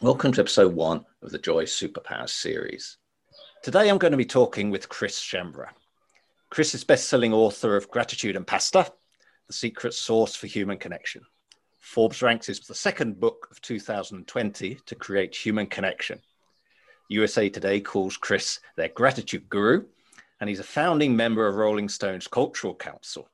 [0.00, 2.98] Welcome to episode one of the Joy Superpowers series.
[3.64, 5.70] Today I'm going to be talking with Chris Schembra.
[6.50, 8.92] Chris is best-selling author of Gratitude and Pasta,
[9.48, 11.22] The Secret Sauce for Human Connection.
[11.80, 16.20] Forbes ranks it the second book of 2020 to create human connection.
[17.08, 19.84] USA Today calls Chris their gratitude guru,
[20.40, 23.28] and he's a founding member of Rolling Stone's Cultural Council.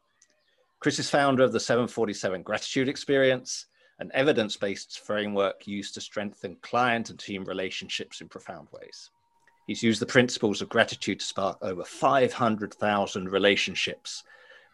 [0.80, 3.66] Chris is founder of the 747 Gratitude Experience
[3.98, 9.10] an evidence based framework used to strengthen client and team relationships in profound ways.
[9.66, 14.24] He's used the principles of gratitude to spark over 500,000 relationships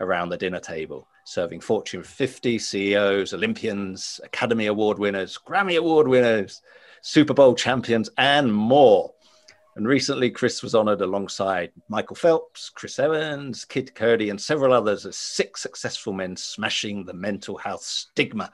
[0.00, 6.62] around the dinner table, serving Fortune 50 CEOs, Olympians, Academy Award winners, Grammy Award winners,
[7.02, 9.12] Super Bowl champions, and more.
[9.76, 15.06] And recently, Chris was honored alongside Michael Phelps, Chris Evans, Kid Cudi, and several others
[15.06, 18.50] as six successful men smashing the mental health stigma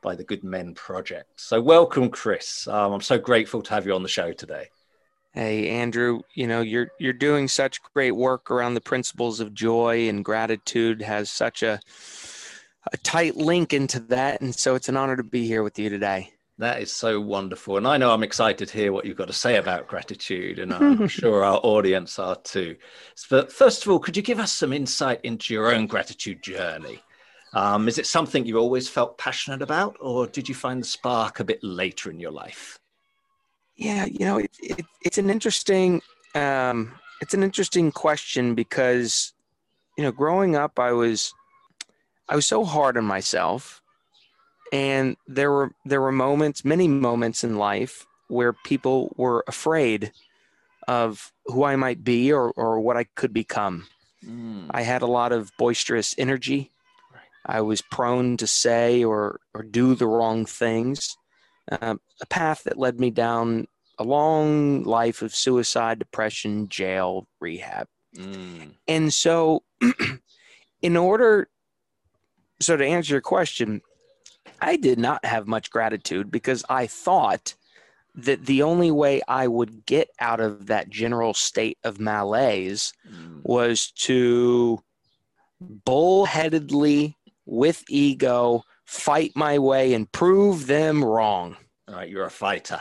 [0.00, 1.28] by the Good Men Project.
[1.36, 2.66] So, welcome, Chris.
[2.66, 4.68] Um, I'm so grateful to have you on the show today.
[5.32, 6.22] Hey, Andrew.
[6.34, 11.02] You know you're you're doing such great work around the principles of joy and gratitude.
[11.02, 11.80] Has such a
[12.92, 15.88] a tight link into that, and so it's an honor to be here with you
[15.88, 16.32] today.
[16.58, 17.78] That is so wonderful.
[17.78, 20.74] And I know I'm excited to hear what you've got to say about gratitude, and
[20.74, 22.76] I'm sure our audience are too.
[23.30, 27.00] But first of all, could you give us some insight into your own gratitude journey?
[27.52, 31.40] Um, is it something you always felt passionate about, or did you find the spark
[31.40, 32.78] a bit later in your life?
[33.76, 36.02] Yeah, you know, it, it, it's an interesting
[36.34, 39.32] um, it's an interesting question because
[39.96, 41.34] you know, growing up, I was
[42.28, 43.82] I was so hard on myself,
[44.72, 50.12] and there were there were moments, many moments in life where people were afraid
[50.88, 53.88] of who I might be or or what I could become.
[54.24, 54.66] Mm.
[54.70, 56.70] I had a lot of boisterous energy.
[57.46, 61.16] I was prone to say or, or do the wrong things,
[61.70, 63.66] uh, a path that led me down
[63.98, 67.86] a long life of suicide, depression, jail, rehab.
[68.16, 68.72] Mm.
[68.88, 69.62] And so,
[70.82, 71.48] in order,
[72.60, 73.82] so to answer your question,
[74.60, 77.54] I did not have much gratitude because I thought
[78.14, 83.40] that the only way I would get out of that general state of malaise mm.
[83.42, 84.82] was to
[85.60, 87.16] bullheadedly
[87.50, 91.56] with ego, fight my way and prove them wrong.
[91.88, 92.80] All right, you're a fighter.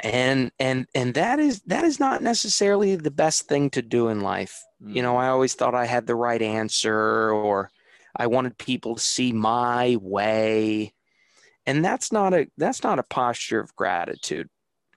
[0.00, 4.20] And and and that is that is not necessarily the best thing to do in
[4.20, 4.62] life.
[4.82, 4.96] Mm.
[4.96, 7.70] You know, I always thought I had the right answer or
[8.16, 10.94] I wanted people to see my way.
[11.66, 14.48] And that's not a that's not a posture of gratitude.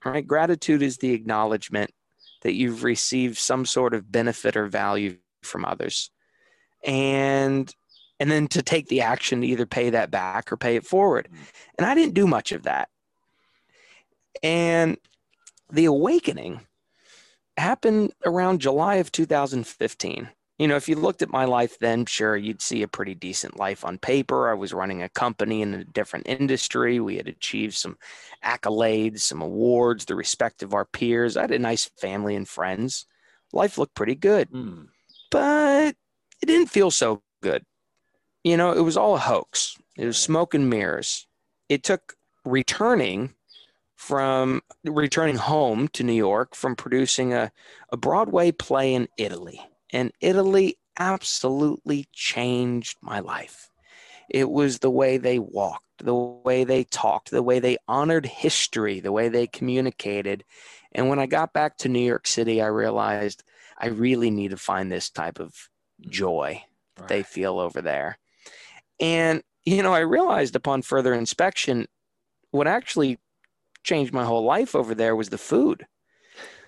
[0.04, 0.26] Right?
[0.26, 1.90] Gratitude is the acknowledgement
[2.42, 6.10] that you've received some sort of benefit or value from others.
[6.82, 7.72] And
[8.24, 11.28] and then to take the action to either pay that back or pay it forward.
[11.30, 11.38] Mm.
[11.76, 12.88] And I didn't do much of that.
[14.42, 14.96] And
[15.70, 16.62] the awakening
[17.58, 20.30] happened around July of 2015.
[20.58, 23.58] You know, if you looked at my life then, sure, you'd see a pretty decent
[23.58, 24.48] life on paper.
[24.48, 27.00] I was running a company in a different industry.
[27.00, 27.98] We had achieved some
[28.42, 31.36] accolades, some awards, the respect of our peers.
[31.36, 33.04] I had a nice family and friends.
[33.52, 34.86] Life looked pretty good, mm.
[35.30, 35.94] but
[36.40, 37.66] it didn't feel so good
[38.44, 39.76] you know, it was all a hoax.
[39.96, 41.26] It was smoke and mirrors.
[41.68, 43.34] It took returning
[43.96, 47.50] from returning home to New York from producing a,
[47.90, 49.60] a Broadway play in Italy.
[49.90, 53.70] And Italy absolutely changed my life.
[54.28, 59.00] It was the way they walked, the way they talked, the way they honored history,
[59.00, 60.44] the way they communicated.
[60.92, 63.42] And when I got back to New York City, I realized
[63.78, 65.54] I really need to find this type of
[66.00, 66.62] joy
[66.98, 67.08] right.
[67.08, 68.18] they feel over there.
[69.00, 71.86] And, you know, I realized upon further inspection,
[72.50, 73.18] what actually
[73.82, 75.86] changed my whole life over there was the food.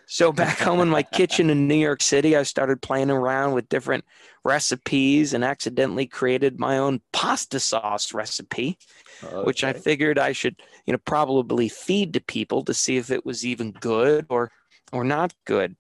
[0.07, 3.69] So back home in my kitchen in New York City, I started playing around with
[3.69, 4.05] different
[4.45, 8.79] recipes and accidentally created my own pasta sauce recipe,
[9.23, 9.45] okay.
[9.45, 13.27] which I figured I should, you know, probably feed to people to see if it
[13.27, 14.51] was even good or
[14.93, 15.77] or not good.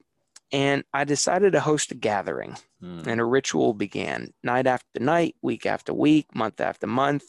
[0.53, 3.07] And I decided to host a gathering, mm.
[3.07, 7.25] and a ritual began night after night, week after week, month after month.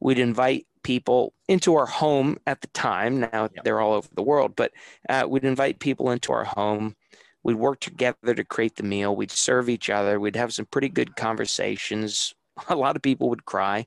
[0.00, 3.20] We'd invite people into our home at the time.
[3.20, 3.64] Now yep.
[3.64, 4.72] they're all over the world, but
[5.08, 6.96] uh, we'd invite people into our home.
[7.42, 9.14] We'd work together to create the meal.
[9.14, 10.20] We'd serve each other.
[10.20, 12.34] We'd have some pretty good conversations.
[12.68, 13.86] A lot of people would cry,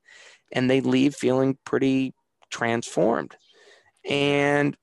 [0.51, 2.13] and they'd leave feeling pretty
[2.49, 3.35] transformed.
[4.09, 4.75] And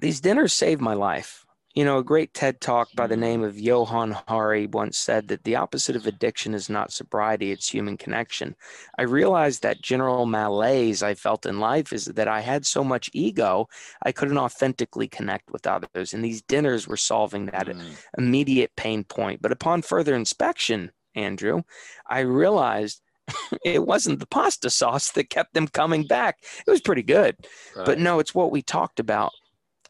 [0.00, 1.44] these dinners saved my life
[1.74, 5.44] you know, a great TED talk by the name of Johann Hari once said that
[5.44, 8.54] the opposite of addiction is not sobriety, it's human connection.
[8.98, 13.08] I realized that general malaise I felt in life is that I had so much
[13.14, 13.68] ego,
[14.02, 16.12] I couldn't authentically connect with others.
[16.12, 17.82] And these dinners were solving that mm.
[18.18, 19.40] immediate pain point.
[19.40, 21.62] But upon further inspection, Andrew,
[22.06, 23.00] I realized
[23.64, 26.38] it wasn't the pasta sauce that kept them coming back.
[26.66, 27.36] It was pretty good.
[27.74, 27.86] Right.
[27.86, 29.32] But no, it's what we talked about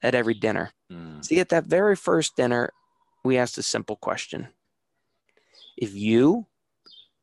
[0.02, 0.70] at every dinner.
[0.92, 1.24] Mm.
[1.24, 2.72] See, at that very first dinner,
[3.24, 4.48] we asked a simple question
[5.76, 6.46] If you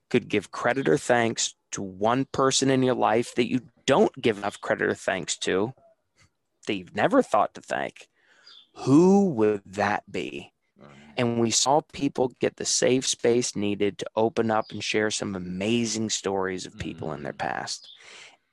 [0.09, 4.37] could give credit or thanks to one person in your life that you don't give
[4.37, 5.73] enough credit or thanks to,
[6.65, 8.07] that you've never thought to thank,
[8.73, 10.51] who would that be?
[11.17, 15.35] And we saw people get the safe space needed to open up and share some
[15.35, 17.15] amazing stories of people mm.
[17.15, 17.39] in their mm.
[17.39, 17.89] past.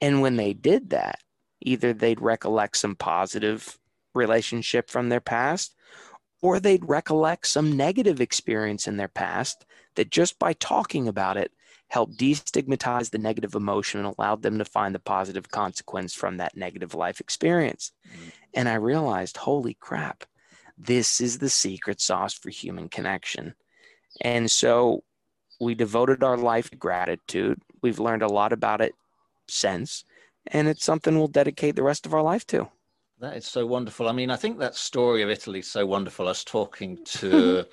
[0.00, 1.20] And when they did that,
[1.60, 3.78] either they'd recollect some positive
[4.16, 5.74] relationship from their past,
[6.42, 9.64] or they'd recollect some negative experience in their past
[9.94, 11.52] that just by talking about it
[11.88, 16.56] helped destigmatize the negative emotion and allowed them to find the positive consequence from that
[16.56, 17.92] negative life experience.
[18.08, 18.28] Mm-hmm.
[18.54, 20.24] And I realized, holy crap,
[20.76, 23.54] this is the secret sauce for human connection.
[24.20, 25.04] And so
[25.60, 27.60] we devoted our life to gratitude.
[27.82, 28.94] We've learned a lot about it
[29.48, 30.04] since,
[30.46, 32.68] and it's something we'll dedicate the rest of our life to.
[33.18, 34.10] That is so wonderful.
[34.10, 36.26] I mean, I think that story of Italy is so wonderful.
[36.26, 37.64] I was talking to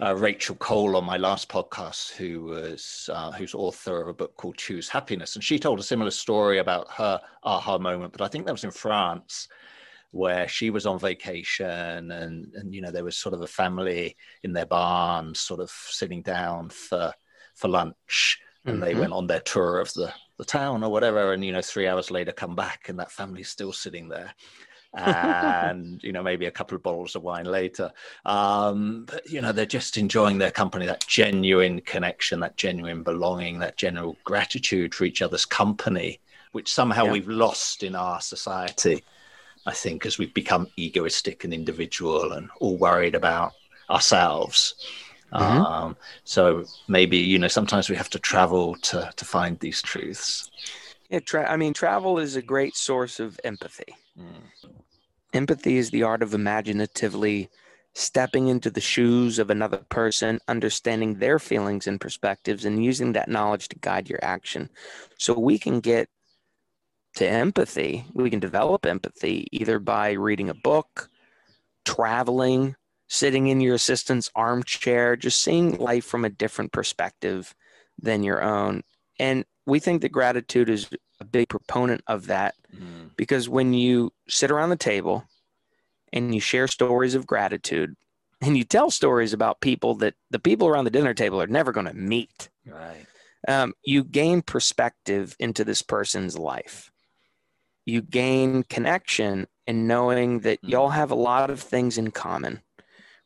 [0.00, 4.34] uh, Rachel Cole on my last podcast, who was uh, who's author of a book
[4.36, 8.12] called Choose Happiness, and she told a similar story about her aha moment.
[8.12, 9.48] But I think that was in France,
[10.12, 14.16] where she was on vacation, and and you know there was sort of a family
[14.44, 17.12] in their barn, sort of sitting down for
[17.54, 18.84] for lunch, and mm-hmm.
[18.84, 21.86] they went on their tour of the the town or whatever, and you know three
[21.86, 24.32] hours later come back, and that family's still sitting there
[24.96, 27.92] and you know maybe a couple of bottles of wine later
[28.24, 33.58] um, but you know they're just enjoying their company that genuine connection that genuine belonging
[33.58, 36.18] that general gratitude for each other's company
[36.52, 37.12] which somehow yeah.
[37.12, 39.04] we've lost in our society
[39.66, 43.52] i think as we've become egoistic and individual and all worried about
[43.90, 44.74] ourselves
[45.32, 45.62] mm-hmm.
[45.62, 50.50] um, so maybe you know sometimes we have to travel to to find these truths
[51.10, 54.24] yeah tra- i mean travel is a great source of empathy mm.
[55.32, 57.48] Empathy is the art of imaginatively
[57.94, 63.28] stepping into the shoes of another person, understanding their feelings and perspectives, and using that
[63.28, 64.68] knowledge to guide your action.
[65.18, 66.08] So we can get
[67.16, 71.08] to empathy, we can develop empathy either by reading a book,
[71.86, 72.76] traveling,
[73.08, 77.54] sitting in your assistant's armchair, just seeing life from a different perspective
[77.98, 78.82] than your own.
[79.18, 80.90] And we think that gratitude is
[81.20, 82.54] a big proponent of that.
[83.16, 85.24] Because when you sit around the table
[86.12, 87.94] and you share stories of gratitude
[88.40, 91.72] and you tell stories about people that the people around the dinner table are never
[91.72, 93.06] going to meet right
[93.48, 96.90] um, you gain perspective into this person's life
[97.84, 100.68] you gain connection in knowing that mm.
[100.68, 102.60] y'all have a lot of things in common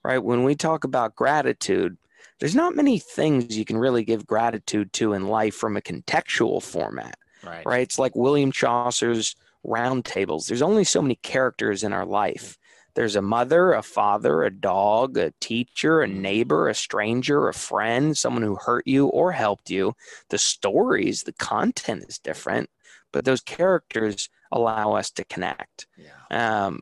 [0.04, 1.96] right when we talk about gratitude
[2.38, 6.62] there's not many things you can really give gratitude to in life from a contextual
[6.62, 7.64] format Right.
[7.64, 7.82] Right.
[7.82, 10.46] It's like William Chaucer's round tables.
[10.46, 12.56] There's only so many characters in our life.
[12.94, 18.16] There's a mother, a father, a dog, a teacher, a neighbor, a stranger, a friend,
[18.16, 19.94] someone who hurt you or helped you.
[20.28, 22.68] The stories, the content is different,
[23.12, 25.86] but those characters allow us to connect.
[25.96, 26.66] Yeah.
[26.66, 26.80] Um,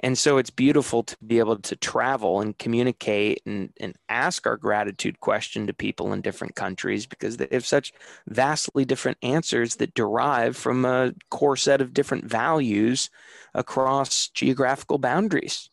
[0.00, 4.56] and so it's beautiful to be able to travel and communicate and, and ask our
[4.56, 7.92] gratitude question to people in different countries because they have such
[8.28, 13.10] vastly different answers that derive from a core set of different values
[13.54, 15.68] across geographical boundaries.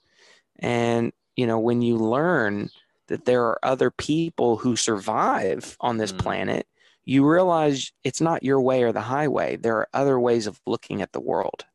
[0.57, 2.69] And, you know, when you learn
[3.07, 6.17] that there are other people who survive on this mm.
[6.17, 6.67] planet,
[7.03, 9.57] you realize it's not your way or the highway.
[9.57, 11.65] There are other ways of looking at the world.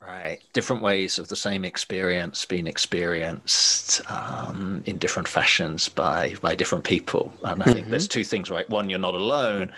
[0.00, 0.40] Right.
[0.52, 6.84] Different ways of the same experience being experienced um, in different fashions by by different
[6.84, 7.32] people.
[7.42, 7.90] And I think mm-hmm.
[7.90, 8.68] there's two things, right?
[8.70, 9.72] One, you're not alone.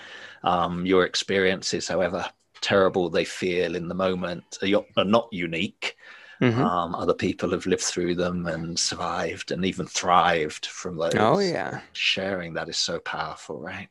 [0.45, 2.27] Um, your experiences, however
[2.61, 5.97] terrible they feel in the moment, are, are not unique.
[6.41, 6.63] Mm-hmm.
[6.63, 11.15] Um, other people have lived through them and survived and even thrived from those.
[11.15, 13.89] Oh yeah, sharing that is so powerful, right?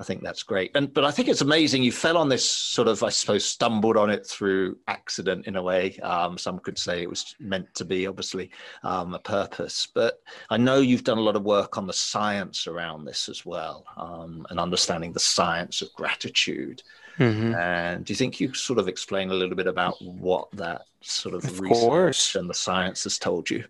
[0.00, 0.70] I think that's great.
[0.76, 3.96] And but I think it's amazing you fell on this sort of, I suppose, stumbled
[3.96, 5.98] on it through accident in a way.
[5.98, 8.50] Um, some could say it was meant to be, obviously,
[8.84, 9.88] um, a purpose.
[9.92, 13.44] But I know you've done a lot of work on the science around this as
[13.44, 16.82] well, um, and understanding the science of gratitude.
[17.18, 17.58] Mhm.
[17.58, 21.34] And do you think you sort of explain a little bit about what that sort
[21.34, 22.34] of, Of research course.
[22.36, 23.64] and the science has told you?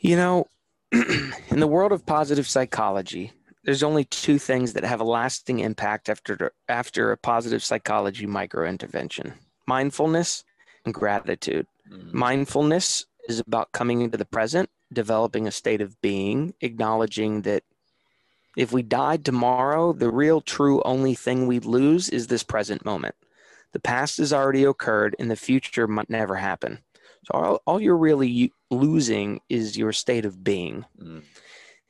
[0.00, 0.46] You know,
[0.92, 3.32] in the world of positive psychology,
[3.66, 8.66] there's only two things that have a lasting impact after after a positive psychology micro
[8.66, 9.34] intervention:
[9.66, 10.44] mindfulness
[10.86, 11.66] and gratitude.
[11.92, 17.64] Mm, Mindfulness is about coming into the present, developing a state of being, acknowledging that
[18.56, 23.14] if we died tomorrow, the real, true, only thing we'd lose is this present moment.
[23.72, 26.78] The past has already occurred and the future might never happen.
[27.24, 30.86] So all, all you're really u- losing is your state of being.
[30.98, 31.22] mm,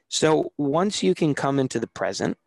[0.09, 2.39] So once you can come into the present,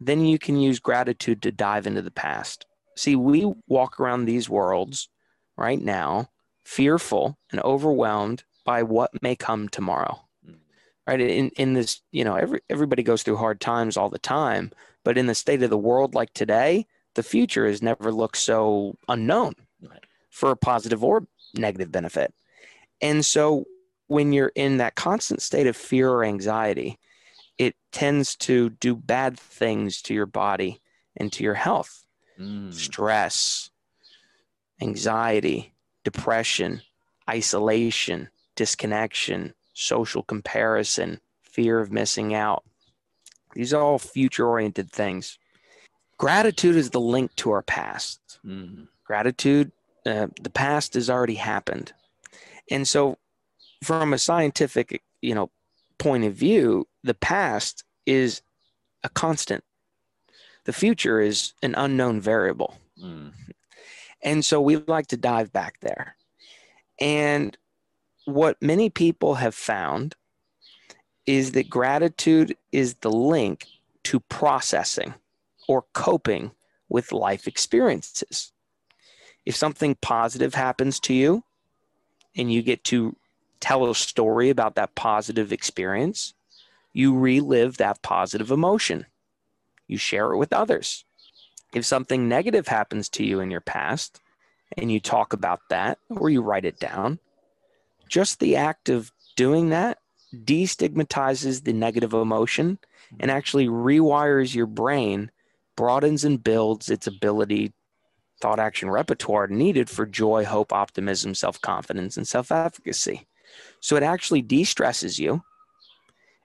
[0.00, 2.66] then you can use gratitude to dive into the past.
[2.96, 5.08] See, we walk around these worlds
[5.56, 6.30] right now
[6.64, 10.20] fearful and overwhelmed by what may come tomorrow.
[10.46, 10.56] Mm.
[11.06, 11.20] Right?
[11.20, 14.70] In in this, you know, every everybody goes through hard times all the time,
[15.04, 18.96] but in the state of the world like today, the future has never looked so
[19.08, 20.04] unknown Right.
[20.30, 22.32] for a positive or negative benefit.
[23.00, 23.64] And so
[24.10, 26.98] when you're in that constant state of fear or anxiety,
[27.58, 30.80] it tends to do bad things to your body
[31.16, 32.04] and to your health.
[32.38, 33.70] mm, Stress,
[34.82, 36.82] anxiety, depression,
[37.28, 42.64] isolation, disconnection, social comparison, fear of missing out.
[43.54, 45.38] These are all future oriented things.
[46.18, 49.70] Gratitude is the link to our past mm, gratitude
[50.04, 51.92] uh, the past has already happened
[52.70, 53.18] and so
[53.82, 55.50] from a scientific you know
[55.98, 58.42] point of view the past is
[59.02, 59.64] a constant.
[60.64, 62.76] The future is an unknown variable.
[63.02, 63.32] Mm,
[64.22, 66.16] and so we like to dive back there.
[67.00, 67.56] And
[68.26, 70.14] what many people have found
[71.26, 73.66] is that gratitude is the link
[74.04, 75.14] to processing
[75.68, 76.50] or coping
[76.88, 78.52] with life experiences.
[79.46, 81.44] If something positive happens to you
[82.36, 83.16] and you get to
[83.60, 86.34] tell a story about that positive experience,
[86.92, 89.06] you relive that positive emotion.
[89.86, 91.04] You share it with others.
[91.72, 94.20] If something negative happens to you in your past
[94.76, 97.18] and you talk about that or you write it down,
[98.08, 99.98] just the act of doing that
[100.34, 102.78] destigmatizes the negative emotion
[103.18, 105.30] and actually rewires your brain,
[105.76, 107.72] broadens and builds its ability,
[108.40, 113.26] thought action repertoire needed for joy, hope, optimism, self confidence, and self efficacy.
[113.80, 115.42] So it actually de stresses you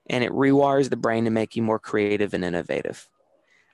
[0.07, 3.07] and it rewires the brain to make you more creative and innovative.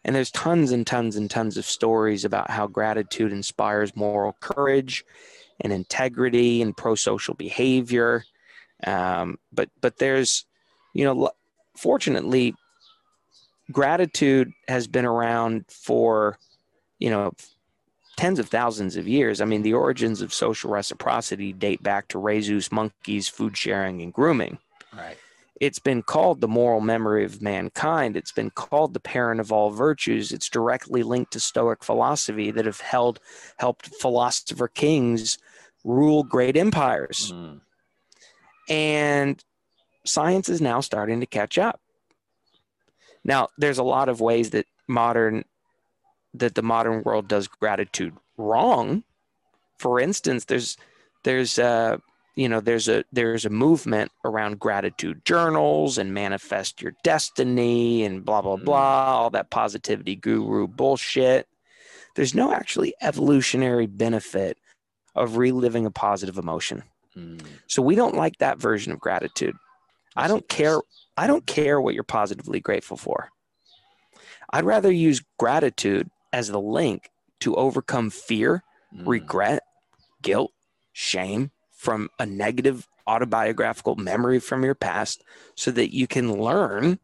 [0.03, 5.05] And there's tons and tons and tons of stories about how gratitude inspires moral courage
[5.59, 8.23] and integrity and pro-social behavior.
[8.85, 10.45] Um, but but there's,
[10.93, 11.29] you know,
[11.77, 12.55] fortunately,
[13.71, 16.39] gratitude has been around for,
[16.97, 17.31] you know,
[18.21, 19.41] tens of thousands of years.
[19.41, 24.13] I mean, the origins of social reciprocity date back to rhesus monkeys, food sharing, and
[24.13, 24.59] grooming
[24.95, 25.17] right.
[25.59, 28.15] it's been called the moral memory of mankind.
[28.15, 30.31] It's been called the parent of all virtues.
[30.31, 33.19] It's directly linked to Stoic philosophy that have held
[33.57, 35.39] helped philosopher kings
[35.83, 37.33] rule great empires.
[37.33, 37.61] Mm,
[38.69, 39.43] And
[40.05, 41.79] science is now starting to catch up.
[43.23, 45.43] Now, there's a lot of ways that modern
[46.33, 49.03] that the modern world does gratitude wrong.
[49.77, 50.77] For instance, there's
[51.23, 51.97] there's uh
[52.35, 58.23] you know there's a there's a movement around gratitude journals and manifest your destiny and
[58.25, 58.65] blah blah Mm.
[58.65, 61.47] blah all that positivity guru bullshit
[62.15, 64.57] there's no actually evolutionary benefit
[65.15, 66.83] of reliving a positive emotion
[67.15, 67.41] mm.
[67.67, 69.55] so we don't like that version of gratitude
[70.15, 70.79] i don't care
[71.17, 73.29] i don't care what you're positively grateful for
[74.53, 77.11] i'd rather use gratitude as the link
[77.41, 78.63] to overcome fear
[78.95, 79.63] Mm, regret,
[80.21, 80.51] guilt,
[80.91, 85.23] shame from a negative autobiographical memory from your past
[85.55, 86.99] so that you can learn,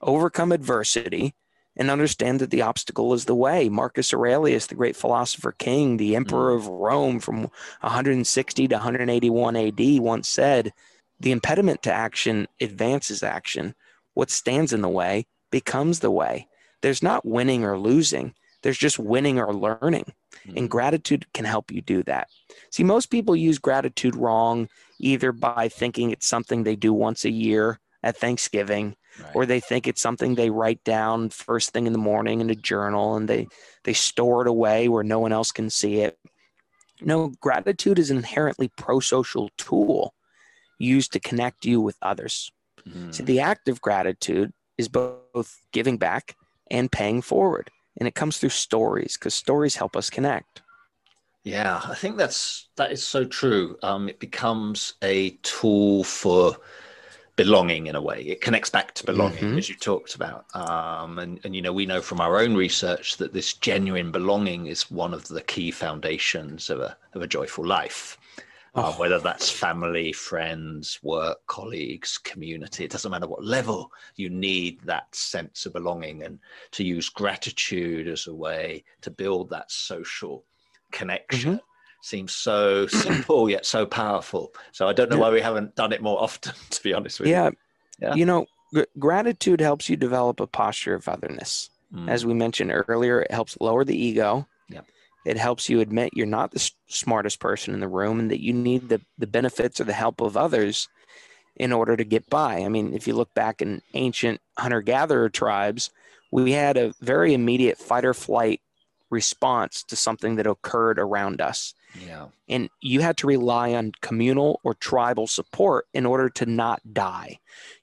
[0.00, 1.34] overcome adversity,
[1.76, 3.68] and understand that the obstacle is the way.
[3.68, 7.42] Marcus Aurelius, the great philosopher king, the emperor of Rome from
[7.80, 10.72] 160 to 181 AD, once said,
[11.18, 13.74] The impediment to action advances action.
[14.12, 16.48] What stands in the way becomes the way.
[16.80, 18.34] There's not winning or losing,
[18.64, 20.12] there's just winning or learning.
[20.46, 22.28] And mm, gratitude can help you do that.
[22.70, 24.68] See, most people use gratitude wrong,
[24.98, 29.36] either by thinking it's something they do once a year at Thanksgiving, right.
[29.36, 32.54] or they think it's something they write down first thing in the morning in a
[32.54, 33.46] journal and they,
[33.84, 36.18] they store it away where no one else can see it.
[37.02, 40.14] No, gratitude is an inherently pro social tool
[40.78, 42.50] used to connect you with others.
[42.88, 46.34] Mm, See, the act of gratitude is both giving back
[46.70, 47.70] and paying forward.
[47.98, 50.62] And it comes through stories because stories help us connect.
[51.44, 53.76] Yeah, I think that's that is so true.
[53.82, 56.56] Um, it becomes a tool for
[57.36, 58.22] belonging in a way.
[58.22, 59.58] It connects back to belonging, mm-hmm.
[59.58, 60.46] as you talked about.
[60.54, 64.66] Um, and, and, you know, we know from our own research that this genuine belonging
[64.66, 68.16] is one of the key foundations of a, of a joyful life.
[68.76, 68.92] Oh.
[68.92, 75.14] Whether that's family, friends, work, colleagues, community, it doesn't matter what level, you need that
[75.14, 76.40] sense of belonging and
[76.72, 80.44] to use gratitude as a way to build that social
[80.90, 81.54] connection.
[81.54, 81.64] Mm-hmm
[82.04, 84.54] seems so simple yet so powerful.
[84.72, 87.28] So I don't know why we haven't done it more often, to be honest with
[87.28, 87.46] yeah.
[87.46, 87.56] you.
[88.00, 88.14] Yeah.
[88.14, 91.70] You know, g- gratitude helps you develop a posture of otherness.
[91.94, 92.08] Mm.
[92.08, 94.46] As we mentioned earlier, it helps lower the ego.
[95.24, 98.42] It helps you admit you're not the s- smartest person in the room and that
[98.42, 100.88] you need the, the benefits or the help of others
[101.56, 102.58] in order to get by.
[102.58, 105.90] I mean, if you look back in ancient hunter gatherer tribes,
[106.30, 108.60] we had a very immediate fight or flight
[109.10, 111.74] response to something that occurred around us.
[112.04, 112.26] Yeah.
[112.48, 117.38] And you had to rely on communal or tribal support in order to not die.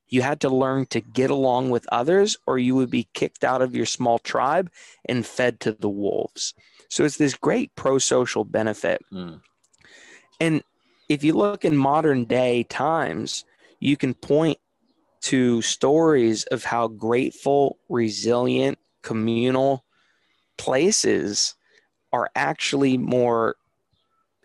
[0.09, 3.61] You had to learn to get along with others, or you would be kicked out
[3.61, 4.69] of your small tribe
[5.07, 6.53] and fed to the wolves.
[6.91, 9.01] So it's this great pro social benefit.
[9.13, 9.39] Mm.
[10.41, 10.61] And
[11.07, 13.45] if you look in modern day times,
[13.79, 14.57] you can point
[15.21, 19.85] to stories of how grateful, resilient, communal
[20.57, 21.55] places
[22.11, 23.55] are actually more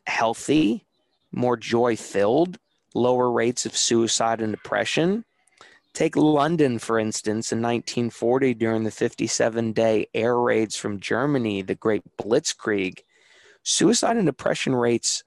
[0.06, 0.86] healthy,
[1.32, 2.58] more joy filled,
[2.94, 5.24] lower rates of suicide and depression.
[5.96, 11.74] Take London, for instance, in 1940 during the 57 day air raids from Germany, the
[11.74, 12.98] Great Blitzkrieg.
[13.62, 15.24] Suicide and depression rates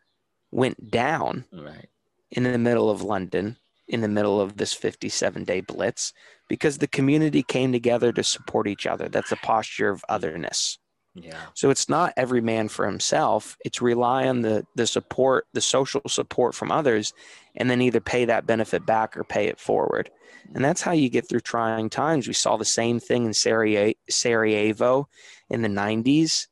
[0.52, 1.88] went down right.
[2.30, 3.58] in the middle of London,
[3.88, 6.14] in the middle of this 57 day blitz,
[6.48, 9.10] because the community came together to support each other.
[9.10, 10.78] That's a posture of otherness.
[11.16, 11.42] Yeah.
[11.56, 13.58] So it's not every man for himself.
[13.66, 17.14] It's rely on the the support, the social support from others,
[17.56, 20.10] and then either pay that benefit back or pay it forward.
[20.54, 22.28] And that's how you get through trying times.
[22.28, 25.08] We saw the same thing in Sarajevo
[25.50, 26.48] in the 90s.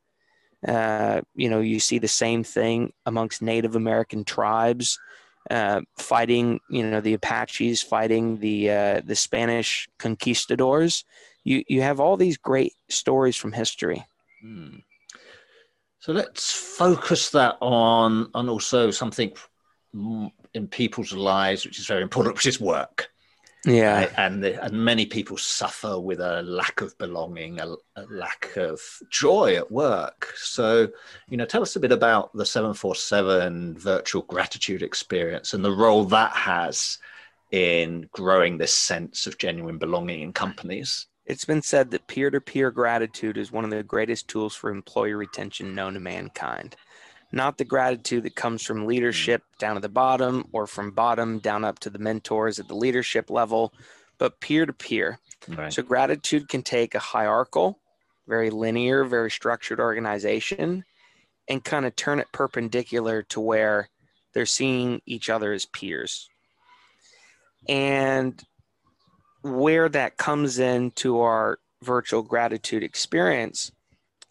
[0.67, 4.99] Uh, you know, you see the same thing amongst Native American tribes
[5.49, 11.05] uh, fighting, you know, the Apaches fighting the uh, the Spanish conquistadors.
[11.43, 14.05] You you have all these great stories from history.
[14.41, 14.77] Hmm.
[15.99, 19.33] So let's focus that on on also something
[20.53, 23.09] in people's lives, which is very important, which is work.
[23.65, 24.13] Yeah, right?
[24.17, 28.79] and the, and many people suffer with a lack of belonging, a, a, lack of
[29.09, 30.31] joy at work.
[30.37, 30.87] So,
[31.27, 35.65] you know, tell us a bit about the seven four seven virtual gratitude experience and
[35.65, 36.99] the role that has
[37.51, 41.07] in growing this sense of genuine belonging in companies.
[41.27, 44.69] It's been said that peer to peer gratitude is one of the greatest tools for
[44.69, 46.77] employee retention known to mankind.
[47.33, 51.65] Not the gratitude that comes from leadership down at the bottom or from bottom down
[51.65, 53.73] up to the mentors at the leadership level,
[54.17, 55.19] but peer to peer.
[55.69, 57.79] So, gratitude can take a hierarchical,
[58.25, 60.85] very linear, very structured organization
[61.49, 63.89] and kind of turn it perpendicular to where
[64.33, 66.29] they're seeing each other as peers.
[67.67, 68.41] And
[69.41, 73.71] where that comes into our virtual gratitude experience,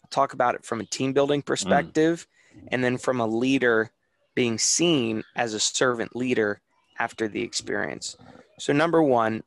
[0.09, 2.67] talk about it from a team building perspective mm.
[2.71, 3.91] and then from a leader
[4.35, 6.61] being seen as a servant leader
[6.99, 8.15] after the experience.
[8.59, 9.43] So, number one,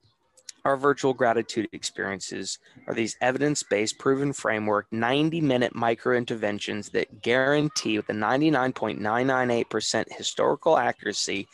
[0.65, 7.23] our virtual gratitude experiences are these evidence based, proven framework, 90 minute micro interventions that
[7.23, 11.49] guarantee, with a 99.998% historical accuracy,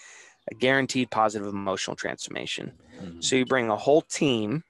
[0.51, 2.73] a guaranteed positive emotional transformation.
[3.01, 3.21] Mm-hmm.
[3.21, 4.63] So you bring a whole team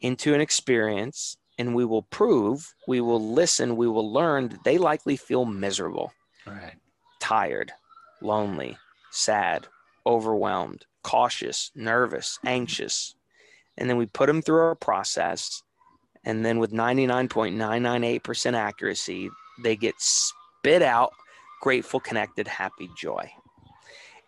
[0.00, 4.78] into an experience and we will prove, we will listen, we will learn that they
[4.78, 6.12] likely feel miserable,
[6.46, 6.74] right.
[7.20, 7.72] tired,
[8.20, 8.78] lonely,
[9.10, 9.66] sad,
[10.06, 13.14] overwhelmed, cautious, nervous, anxious.
[13.76, 15.62] And then we put them through our process.
[16.24, 19.30] And then with 99.998% accuracy,
[19.62, 21.12] they get spit out
[21.60, 23.30] grateful, connected, happy joy.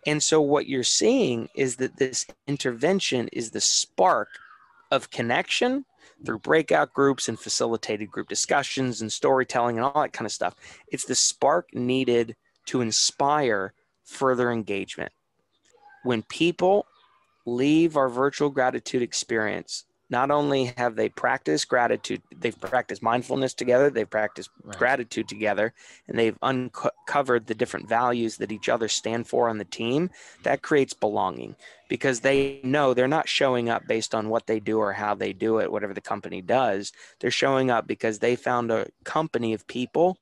[0.05, 4.29] And so what you're seeing is that this intervention is the spark
[4.91, 5.85] of connection
[6.23, 10.55] through breakout groups and facilitated group discussions and storytelling and all that kind of stuff.
[10.87, 12.35] It's the spark needed
[12.67, 15.11] to inspire further engagement.
[16.03, 16.85] When people
[17.45, 23.89] leave our virtual gratitude experience not only have they practiced gratitude, they've practiced mindfulness together,
[23.89, 24.77] they've practiced Right.
[24.77, 25.73] gratitude together,
[26.07, 30.09] and they've uncovered the different values that each other stand for on the team.
[30.43, 31.55] That creates belonging
[31.87, 35.33] because they know they're not showing up based on what they do or how they
[35.33, 36.91] do it, whatever the company does.
[37.19, 40.17] They're showing up because they found a company of people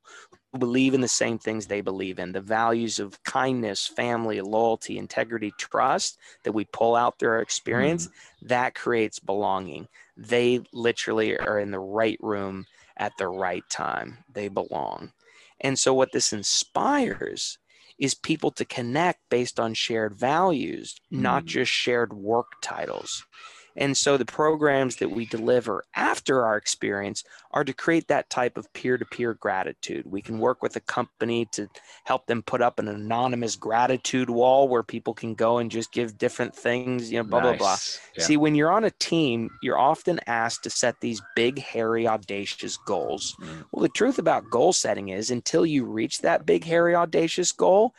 [0.58, 5.52] believe in the same things they believe in the values of kindness, family, loyalty, integrity,
[5.58, 8.08] trust that we pull out through our experience
[8.42, 9.88] that creates belonging.
[10.16, 14.24] They literally are in the right room at the right time.
[14.30, 15.14] They belong.
[15.60, 17.58] And so, what this inspires
[17.98, 21.48] is people to connect based on shared values, not Mm.
[21.48, 23.26] just shared work titles.
[23.76, 28.58] And so, the programs that we deliver after our experience are to create that type
[28.58, 30.06] of peer to peer gratitude.
[30.06, 31.68] We can work with a company to
[32.04, 36.18] help them put up an anonymous gratitude wall where people can go and just give
[36.18, 37.78] different things, you know, blah, blah, blah.
[38.16, 38.24] Yeah.
[38.24, 42.78] See, when you're on a team, you're often asked to set these big, hairy, audacious
[42.78, 43.36] goals.
[43.42, 43.66] Mm.
[43.72, 47.94] Well, the truth about goal setting is until you reach that big, hairy, audacious goal,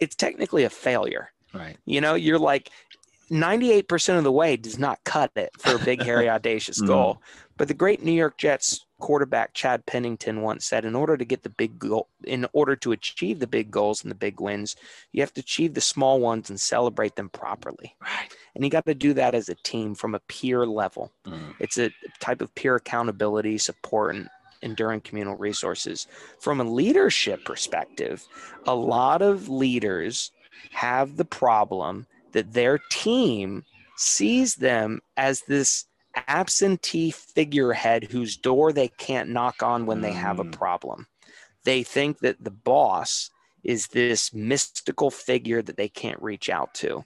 [0.00, 1.30] it's technically a failure.
[1.54, 1.76] Right.
[1.84, 2.70] You know, you're like
[3.30, 7.22] 98% of the way does not cut it for a big, hairy, audacious goal.
[7.56, 11.42] But the great New York Jets quarterback Chad Pennington once said, in order to get
[11.42, 14.76] the big goal, in order to achieve the big goals and the big wins,
[15.12, 17.94] you have to achieve the small ones and celebrate them properly.
[18.00, 18.28] Right.
[18.54, 21.12] And you got to do that as a team from a peer level.
[21.26, 21.54] Mm.
[21.58, 24.28] It's a type of peer accountability, support, and
[24.62, 26.06] enduring communal resources.
[26.40, 28.24] From a leadership perspective,
[28.66, 30.30] a lot of leaders
[30.70, 33.64] have the problem that their team
[33.96, 35.86] sees them as this
[36.28, 40.52] absentee figurehead whose door they can't knock on when they have a Mm.
[40.52, 41.06] problem.
[41.64, 43.30] They think that the boss
[43.64, 47.04] is this mystical figure that they can't reach out to.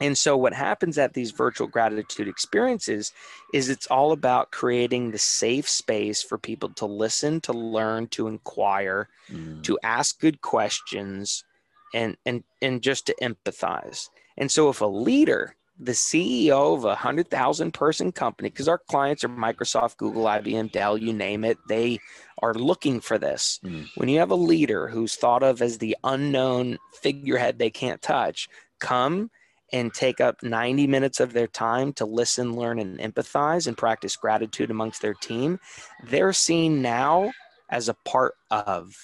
[0.00, 3.12] And so, what happens at these virtual gratitude experiences
[3.54, 8.26] is it's all about creating the safe space for people to listen, to learn, to
[8.26, 9.62] inquire, Mm.
[9.62, 11.44] to ask good questions,
[11.94, 14.08] and and and just to empathize.
[14.36, 18.78] And so, if a leader, the CEO of a hundred thousand person company, because our
[18.78, 21.98] clients are Microsoft, Google, IBM, Dell, you name it, they
[22.40, 23.60] are looking for this.
[23.64, 23.88] Mm.
[23.96, 28.48] When you have a leader who's thought of as the unknown figurehead they can't touch,
[28.80, 29.30] come
[29.72, 34.16] and take up 90 minutes of their time to listen, learn, and empathize and practice
[34.16, 35.58] gratitude amongst their team,
[36.04, 37.32] they're seen now
[37.70, 38.94] as a part of.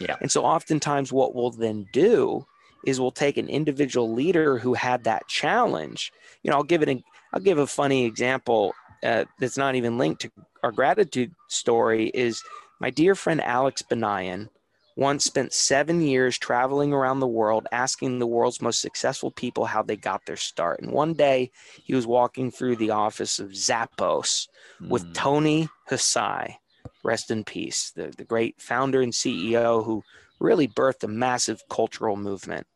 [0.00, 0.16] Yeah.
[0.20, 2.44] And so oftentimes what we'll then do
[2.86, 6.12] is we'll take an individual leader who had that challenge.
[6.42, 9.98] You know, I'll give it a I'll give a funny example uh, that's not even
[9.98, 10.30] linked to
[10.62, 12.42] our gratitude story is
[12.80, 14.48] my dear friend Alex Banayan
[14.96, 19.80] once spent seven years traveling around the world asking the world's most successful people how
[19.80, 20.80] they got their start.
[20.80, 21.52] And one day
[21.84, 24.48] he was walking through the office of Zappos
[24.80, 25.14] with Mm.
[25.14, 26.56] Tony Hsieh,
[27.04, 30.02] rest in peace, the, the great founder and CEO who
[30.40, 32.66] really birthed a massive cultural movement.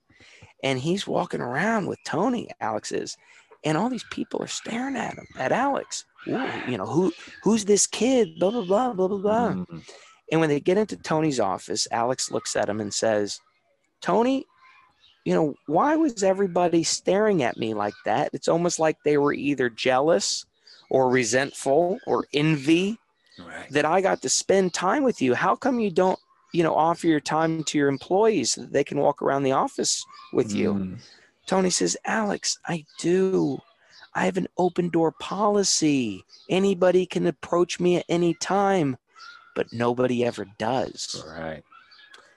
[0.63, 3.17] And he's walking around with Tony, Alex is,
[3.65, 6.05] and all these people are staring at him, at Alex.
[6.29, 8.39] Ooh, you know, who who's this kid?
[8.39, 9.53] Blah, blah, blah, blah, blah, blah.
[9.53, 9.83] Mm.
[10.31, 13.41] And when they get into Tony's office, Alex looks at him and says,
[14.01, 14.47] Tony,
[15.25, 18.31] you know, why was everybody staring at me like that?
[18.33, 20.45] It's almost like they were either jealous
[20.91, 22.99] or resentful or envy
[23.39, 23.71] Right.
[23.71, 25.35] that I got to spend time with you.
[25.35, 26.19] How come you don't,
[26.53, 29.53] you know, offer your time to your employees so that they can walk around the
[29.53, 30.75] office with you?
[30.75, 30.99] Mm.
[31.47, 33.59] Tony says, Alex, I do.
[34.15, 36.25] I have an open door policy.
[36.49, 38.97] Anybody can approach me at any time,
[39.55, 41.25] but nobody ever does.
[41.27, 41.63] Right.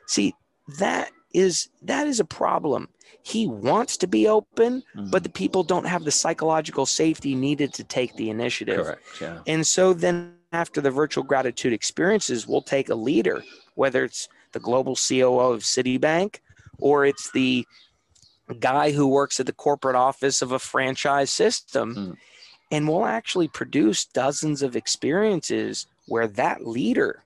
[0.08, 0.34] See,
[0.80, 2.88] that is that is a problem.
[3.23, 7.84] He wants to be open, but the people don't have the psychological safety needed to
[7.84, 8.86] take the initiative.
[8.86, 9.01] Correct.
[9.19, 9.39] Yeah.
[9.47, 13.44] And so then after the virtual gratitude experiences, we'll take a leader,
[13.76, 16.38] whether it's the global COO of Citibank
[16.80, 17.65] or it's the
[18.60, 21.96] guy who works at the corporate office of a franchise system.
[21.96, 22.18] Mm.
[22.72, 27.24] And we'll actually produce dozens of experiences where that leader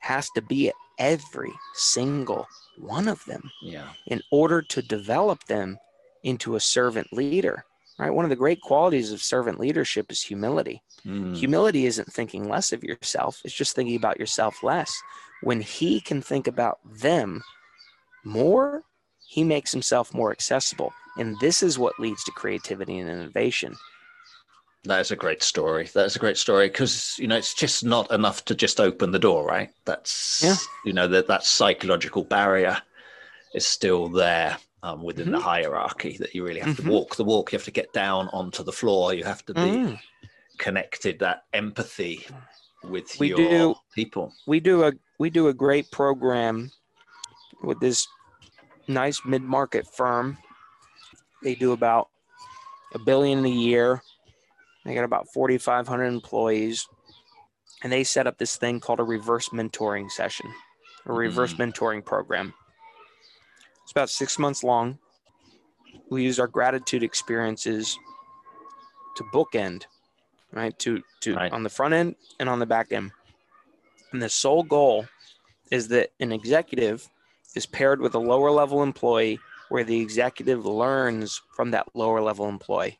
[0.00, 2.46] has to be at every single
[2.78, 3.88] one of them Yeah.
[4.06, 5.78] in order to develop them
[6.22, 7.64] into a servant leader.
[7.98, 8.10] Right?
[8.10, 10.82] One of the great qualities of servant leadership is humility.
[11.06, 11.36] Mm.
[11.36, 14.92] Humility isn't thinking less of yourself, it's just thinking about yourself less.
[15.42, 17.42] When he can think about them
[18.24, 18.82] more,
[19.26, 20.92] he makes himself more accessible.
[21.18, 23.74] And this is what leads to creativity and innovation.
[24.84, 25.88] That is a great story.
[25.94, 29.18] That's a great story because you know it's just not enough to just open the
[29.18, 29.70] door, right?
[29.86, 30.56] That's Yeah.
[30.84, 32.76] you know that that psychological barrier
[33.54, 36.84] is still there um, within the hierarchy that you really have Mhm.
[36.84, 37.52] to walk the walk.
[37.52, 39.14] You have to get down onto the floor.
[39.14, 39.98] You have to be Mm.
[40.58, 42.26] Connected, that empathy
[42.82, 43.74] with We your do.
[43.94, 44.32] people.
[44.46, 46.70] we do a we do a great program
[47.62, 48.06] with this
[48.88, 50.38] nice mid-market firm.
[51.42, 52.08] They do about
[52.92, 54.02] a billion a year.
[54.84, 56.86] They got about 4500 employees.
[57.82, 60.50] And they set up this thing called a reverse mentoring session
[61.04, 61.18] a mm-hmm.
[61.18, 62.54] reverse mentoring program.
[63.82, 64.98] It's about six months long.
[66.10, 67.98] We use our gratitude experiences
[69.16, 69.84] to bookend
[70.54, 71.52] right to to Right.
[71.52, 73.10] on the front end and on the back end
[74.12, 75.06] and the sole goal
[75.70, 77.08] is that an executive
[77.56, 82.48] is paired with a lower level employee where the executive learns from that lower level
[82.48, 82.98] employee.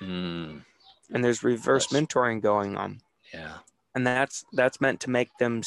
[0.00, 0.64] Mm,
[1.12, 2.00] And there's reverse Yes.
[2.00, 3.00] mentoring going on.
[3.32, 3.58] yeah.
[3.94, 5.62] And that's that's meant to make them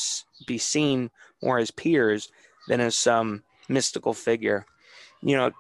[0.48, 1.12] be seen
[1.44, 2.32] more as peers
[2.68, 4.66] than as some mystical figure.
[5.22, 5.52] You know,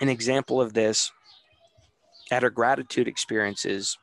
[0.00, 1.12] an example of this
[2.30, 3.98] at our gratitude experiences,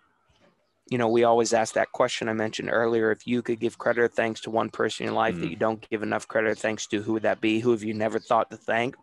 [0.91, 3.12] you know, we always ask that question I mentioned earlier.
[3.12, 5.51] If you could give credit or thanks to one person in your life that Mm.
[5.51, 7.62] you don't give enough credit or thanks to, who would that be?
[7.62, 8.97] Who have you never thought to thank?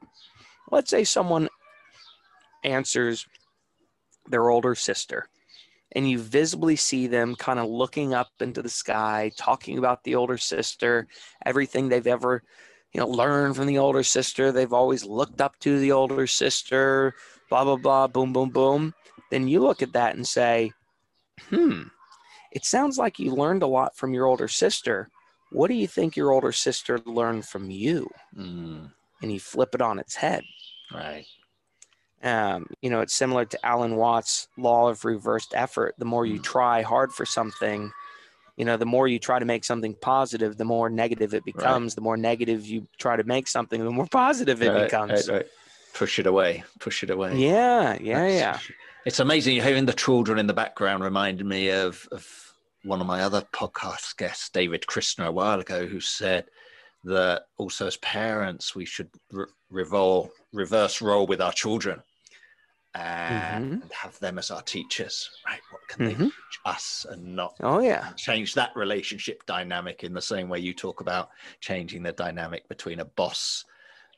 [0.71, 1.49] Let's say someone
[2.63, 3.27] answers
[4.27, 5.31] their older sister
[5.93, 10.15] and you visibly see them kind of looking up into the sky, talking about the
[10.15, 11.09] older sister,
[11.47, 12.43] everything they've ever,
[12.93, 14.53] you know, learned from the older sister.
[14.53, 17.15] They've always looked up to the older sister,
[17.49, 18.93] blah, blah, blah, boom, boom, boom.
[19.31, 20.73] Then you look at that and say,
[21.51, 21.83] hmm,
[22.53, 25.09] it sounds like you learned a lot from your older sister.
[25.51, 28.11] What do you think your older sister learned from you?
[28.37, 28.91] Mm,
[29.23, 30.45] And you flip it on its head.
[30.93, 31.25] right.
[32.23, 35.95] Um, you know, it's similar to Alan Watts' law of reversed effort.
[35.99, 36.45] The more you Mm.
[36.45, 37.93] try hard for something,
[38.57, 41.95] you know, the more you try to make something positive, the more negative it becomes.
[41.95, 45.29] The more negative you try to make something, the more positive it Right, becomes.
[45.29, 45.47] right, right.
[45.95, 46.65] Push it away.
[46.81, 47.37] Push it away.
[47.39, 48.35] Yeah, yeah, That's-
[48.69, 48.75] yeah.
[49.09, 49.63] It's amazing.
[49.63, 52.27] Hearing the children in the background reminded me of, of
[52.85, 56.45] one of my other podcast guests, David Christner, a while ago, who said
[57.05, 62.03] that also as parents, we should re- revol- reverse role with our children
[62.95, 65.61] and have them as our teachers, right?
[65.71, 66.25] What can they Mhm.
[66.25, 68.13] teach us and not Oh, yeah.
[68.13, 73.01] change that relationship dynamic in the same way you talk about changing the dynamic between
[73.01, 73.65] a boss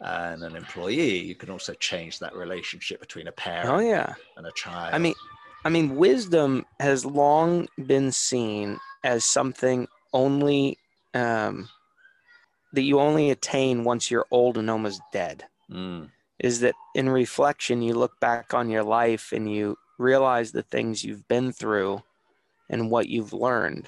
[0.03, 4.15] and an employee you can also change that relationship between a parent Oh, yeah.
[4.37, 5.15] and a child I mean,
[5.65, 10.79] I mean, wisdom has long been seen as something only
[11.13, 11.69] um,
[12.73, 15.45] that you only attain once you're old and almost dead.
[15.71, 16.09] Mm,
[16.39, 21.05] is that in reflection, you look back on your life and you realize the things
[21.05, 22.03] you've been through
[22.71, 23.87] and what you've learned.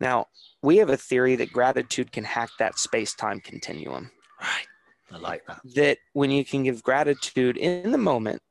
[0.00, 0.28] Now,
[0.62, 4.10] we have a theory that gratitude can hack that space time continuum.
[4.40, 4.66] right
[5.12, 8.42] i like that That when you can give gratitude in the moment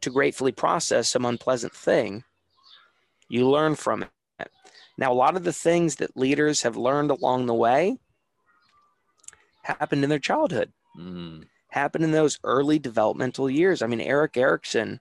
[0.00, 2.24] to gratefully process some unpleasant thing,
[3.28, 4.50] you learn from it.
[4.96, 7.98] Now, a lot of the things that leaders have learned along the way
[9.62, 13.82] happened in their childhood mm, happened in those early developmental years.
[13.82, 15.00] I mean, Erik Erikson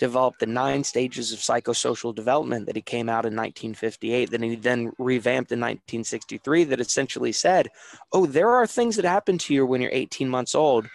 [0.00, 4.56] developed the nine stages of psychosocial development that he came out in 1958, that he
[4.56, 7.68] then revamped in 1963, that essentially said,
[8.12, 10.88] oh, there are things that happen to you when you're 18 months old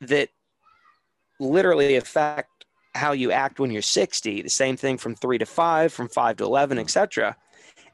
[0.00, 0.28] that
[1.40, 4.42] literally affect how you act when you're 60.
[4.42, 7.36] The same thing from three to five, from five to 11, etc.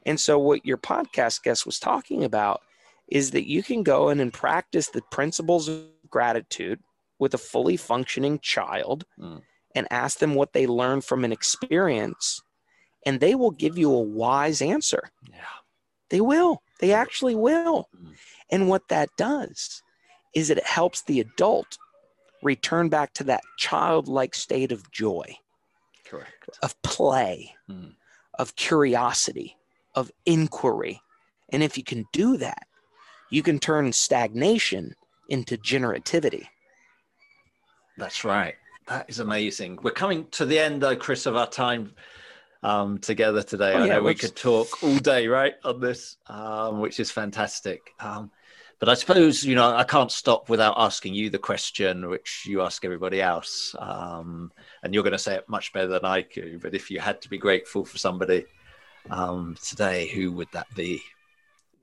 [0.07, 2.61] And so, what your podcast guest was talking about
[3.07, 6.79] is that you can go in and practice the principles of gratitude
[7.19, 9.41] with a fully functioning child Mm.
[9.75, 12.41] And ask them what they learned from an experience,
[13.05, 15.11] and they will give you a wise answer.
[15.29, 15.37] yeah
[16.09, 16.61] They will.
[16.79, 17.89] They actually will.
[17.95, 18.13] Mm.
[18.49, 19.81] And what that does
[20.33, 21.77] is it helps the adult
[22.43, 25.25] return back to that childlike state of joy,
[26.05, 27.95] correct of play, Mm.
[28.37, 29.57] of curiosity,
[29.95, 31.01] of inquiry.
[31.49, 32.67] And if you can do that,
[33.31, 34.93] you can turn stagnation
[35.29, 36.47] into generativity.
[37.97, 38.55] that's right
[38.87, 39.79] that is amazing.
[39.81, 41.93] We're coming to the end though chris of our time
[42.63, 43.73] um, together today.
[43.73, 47.11] Oh, i yeah, know we could talk all day right on this um, which is
[47.11, 47.93] fantastic.
[47.99, 48.31] Um,
[48.79, 52.61] but i suppose you know i can't stop without asking you the question which you
[52.61, 54.51] ask everybody else um,
[54.83, 57.21] and you're going to say it much better than i could but if you had
[57.21, 58.45] to be grateful for somebody
[59.09, 61.01] um, today who would that be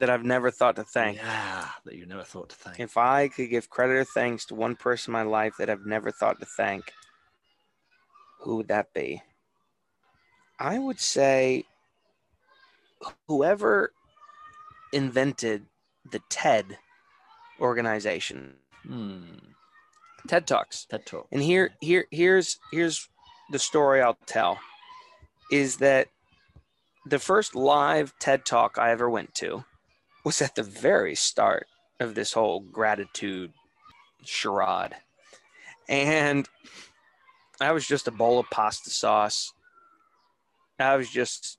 [0.03, 1.19] That I've never thought to thank.
[1.19, 4.55] yeah that you never thought to thank If I could give credit or thanks to
[4.57, 6.93] one person in my life that I've never thought to thank,
[8.41, 9.23] who would that be?
[10.59, 11.67] I would say
[13.29, 13.93] whoever
[14.93, 15.67] invented
[16.11, 16.79] the TED
[17.61, 19.23] organization, Hmm.
[20.27, 20.85] TED Talks.
[20.87, 23.09] ted talk And here, here, here's here's
[23.53, 24.59] the story I'll tell.
[25.53, 26.09] is that
[27.07, 29.65] the first live TED talk I ever went to
[30.25, 31.67] was at the very start
[32.01, 33.53] of this whole gratitude
[34.25, 34.95] charade.
[35.89, 36.49] And
[37.61, 39.53] I was just a bowl of pasta sauce.
[40.79, 41.59] I was just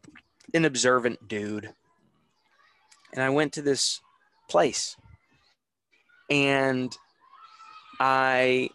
[0.53, 1.73] an observant dude.
[3.13, 4.01] And I went to this
[4.49, 4.95] place
[6.29, 6.95] and
[7.99, 8.69] I,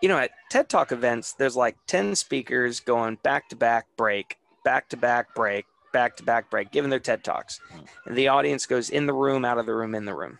[0.00, 4.38] you know, at TED Talk events, there's like 10 speakers going back to back break,
[4.64, 7.60] back to back break, back to back break, giving their TED Talks.
[7.70, 7.80] Hmm.
[8.06, 10.38] And the audience goes in the room, out of the room, in the room.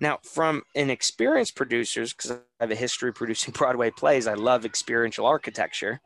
[0.00, 4.64] Now, from an experienced producers, because I have a history producing Broadway plays, I love
[4.64, 6.00] experiential architecture.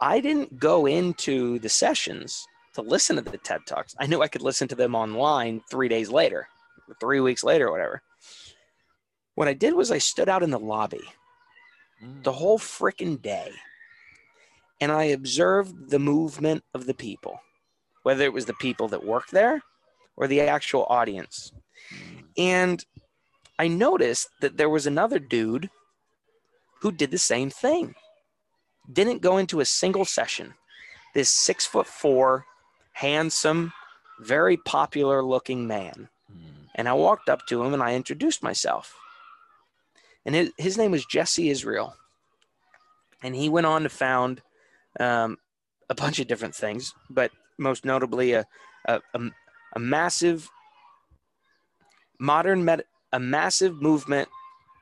[0.00, 2.44] I didn't go into the sessions
[2.74, 3.94] to listen to the TED Talks.
[4.00, 6.48] I knew I could listen to them online three days later,
[7.00, 8.02] three weeks later, or whatever.
[9.36, 11.02] What I did was I stood out in the lobby
[12.00, 12.22] hmm.
[12.22, 13.52] the whole freaking day
[14.80, 17.40] and I observed the movement of the people,
[18.04, 19.62] whether it was the people that worked there
[20.16, 21.52] or the actual audience.
[22.38, 22.84] And
[23.58, 25.70] I noticed that there was another dude
[26.80, 27.94] who did the same thing.
[28.92, 30.54] Didn't go into a single session.
[31.14, 32.44] This six foot four,
[32.92, 33.72] handsome,
[34.20, 36.08] very popular looking man.
[36.74, 38.94] And I walked up to him and I introduced myself.
[40.26, 41.94] And his, his name was Jesse Israel.
[43.22, 44.42] And he went on to found
[45.00, 45.38] um,
[45.88, 48.44] a bunch of different things, but most notably a,
[48.86, 49.20] a, a,
[49.76, 50.48] a massive
[52.18, 54.28] modern med- a massive movement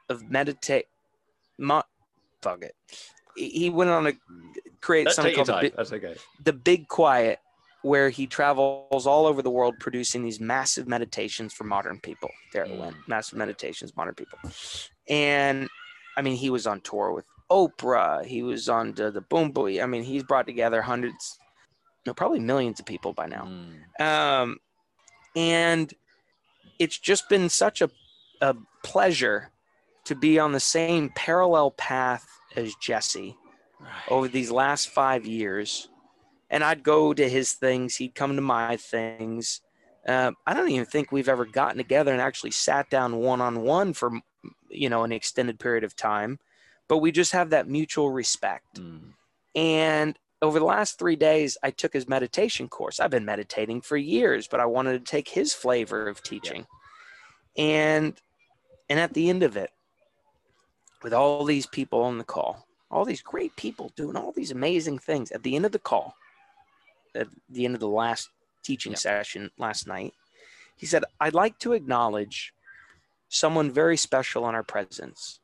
[0.08, 0.86] of meditate.
[1.58, 1.82] Mo-
[2.40, 2.74] fuck it.
[3.36, 4.14] He went on to
[4.80, 6.16] create something called the, That's okay.
[6.44, 7.38] the Big Quiet,
[7.82, 12.30] where he travels all over the world producing these massive meditations for modern people.
[12.52, 14.38] There it went, massive meditations, modern people.
[15.08, 15.68] And
[16.16, 18.24] I mean, he was on tour with Oprah.
[18.24, 19.82] He was on the, the Boom Boy.
[19.82, 21.38] I mean, he's brought together hundreds,
[22.06, 23.48] no, probably millions of people by now.
[23.48, 24.00] Mm.
[24.00, 24.58] Um,
[25.36, 25.92] and
[26.78, 27.90] it's just been such a,
[28.40, 29.50] a pleasure
[30.04, 33.36] to be on the same parallel path as Jesse
[34.08, 35.88] over these last five years.
[36.50, 39.60] And I'd go to his things, he'd come to my things.
[40.06, 43.62] Um, I don't even think we've ever gotten together and actually sat down one on
[43.62, 44.10] one for,
[44.68, 46.38] you know, an extended period of time,
[46.88, 48.80] but we just have that mutual respect.
[48.80, 49.12] Mm.
[49.54, 52.98] And over the last three days, I took his meditation course.
[52.98, 56.66] I've been meditating for years, but I wanted to take his flavor of teaching.
[57.56, 58.20] And
[58.90, 59.70] and at the end of it,
[61.02, 64.98] with all these people on the call, all these great people doing all these amazing
[64.98, 66.14] things, at the end of the call,
[67.14, 68.28] at the end of the last
[68.62, 68.98] teaching Yeah.
[68.98, 70.12] session last night,
[70.76, 72.52] he said, I'd like to acknowledge
[73.28, 75.40] someone very special in our presence.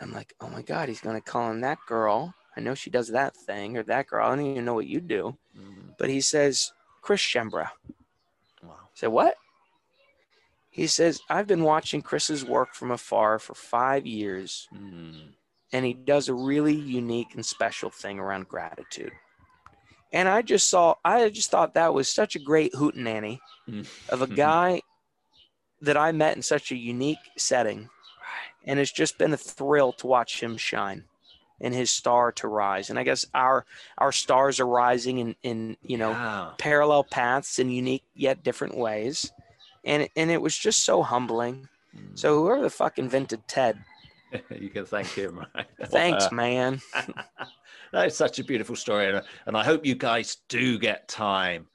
[0.00, 2.34] I'm like, oh my God, he's going to call in that girl.
[2.58, 4.26] I know she does that thing or that girl.
[4.26, 5.38] I don't even know what you do.
[5.56, 5.94] Mm.
[5.96, 7.68] But he says, Chris Schembra.
[8.64, 8.74] Wow.
[8.82, 9.36] I said, what?
[10.68, 15.34] He says, I've been watching Chris's work from afar for five years, Mm.
[15.72, 19.12] and he does a really unique and special thing around gratitude.
[20.12, 23.86] And I just saw, I just thought that was such a great hootenanny Mm.
[24.08, 24.82] of a guy
[25.80, 27.88] that I met in such a unique setting.
[28.64, 31.04] And it's just been a thrill to watch him shine
[31.60, 32.90] and his star to rise.
[32.90, 33.64] And I guess our
[33.98, 36.50] our stars are rising in, in you know, Yeah.
[36.58, 39.30] parallel paths in unique yet different ways.
[39.84, 41.68] And and it was just so humbling.
[41.96, 42.18] Mm.
[42.18, 43.82] So whoever the fuck invented TED,
[44.50, 45.66] you can thank him, right?
[45.86, 46.80] thanks, man.
[47.92, 51.66] that is such a beautiful story, and, and I hope you guys do get time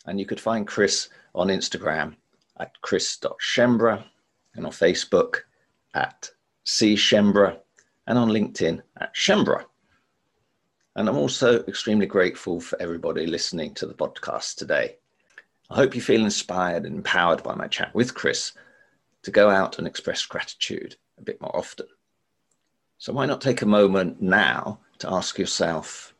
[0.06, 2.14] And you could find Chris on Instagram
[2.58, 4.04] at chris.schembra
[4.54, 5.40] and on Facebook
[5.94, 6.30] at
[6.64, 7.58] cschembra
[8.06, 9.64] and on LinkedIn at shembra.
[10.94, 14.96] And I'm also extremely grateful for everybody listening to the podcast today.
[15.68, 18.52] I hope you feel inspired and empowered by my chat with Chris
[19.22, 21.86] to go out and express gratitude a bit more often.
[22.98, 26.14] So, why not take a moment now to ask yourself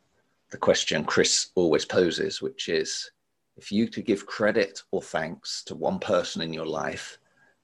[0.51, 3.09] the question Chris always poses, which is
[3.57, 7.17] if you could give credit or thanks to one person in your life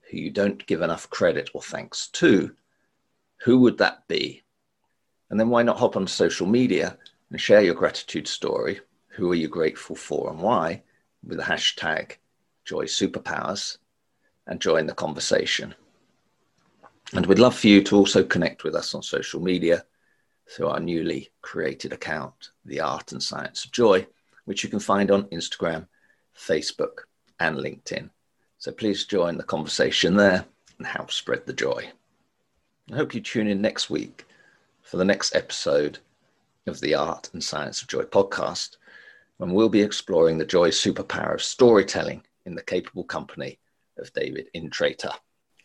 [0.10, 2.54] who you don't give enough credit or thanks to,
[3.44, 4.44] who would that be?
[5.30, 6.98] And then why not hop on social media
[7.30, 8.80] and share your gratitude story?
[9.10, 10.82] Who are you grateful for and why?
[11.24, 12.14] With the hashtag
[12.66, 13.78] Joy Superpowers
[14.48, 15.76] and join the conversation.
[17.14, 19.86] And we'd love for you to also connect with us on social media
[20.50, 24.08] through our newly created account, The Art and Science of Joy,
[24.46, 25.88] which you can find on Instagram,
[26.38, 27.06] Facebook,
[27.40, 28.10] and LinkedIn.
[28.58, 30.46] So please join the conversation there
[30.78, 31.90] and help spread the joy.
[32.92, 34.26] I hope you tune in next week
[34.82, 36.00] for the next episode
[36.68, 38.78] of the Art and Science of Joy podcast,
[39.38, 43.60] when we'll be exploring the joy superpower of storytelling in the capable company
[43.98, 45.12] of David Intrater.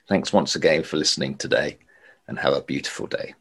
[0.08, 1.78] Thanks once again for listening today
[2.26, 3.34] and have a beautiful day.